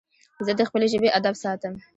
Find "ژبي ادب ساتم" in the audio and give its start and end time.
0.93-1.73